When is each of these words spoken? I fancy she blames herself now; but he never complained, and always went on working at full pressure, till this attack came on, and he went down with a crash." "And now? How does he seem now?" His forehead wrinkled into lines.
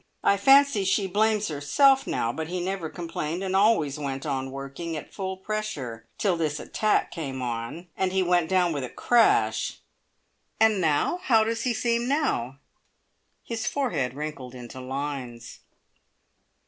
I 0.23 0.35
fancy 0.35 0.83
she 0.83 1.05
blames 1.05 1.49
herself 1.49 2.07
now; 2.07 2.33
but 2.33 2.47
he 2.47 2.59
never 2.59 2.89
complained, 2.89 3.43
and 3.43 3.55
always 3.55 3.99
went 3.99 4.25
on 4.25 4.49
working 4.49 4.97
at 4.97 5.13
full 5.13 5.37
pressure, 5.37 6.07
till 6.17 6.35
this 6.35 6.59
attack 6.59 7.11
came 7.11 7.39
on, 7.39 7.85
and 7.95 8.11
he 8.11 8.23
went 8.23 8.49
down 8.49 8.73
with 8.73 8.83
a 8.83 8.89
crash." 8.89 9.77
"And 10.59 10.81
now? 10.81 11.19
How 11.25 11.43
does 11.43 11.65
he 11.65 11.73
seem 11.75 12.07
now?" 12.07 12.57
His 13.43 13.67
forehead 13.67 14.15
wrinkled 14.15 14.55
into 14.55 14.81
lines. 14.81 15.59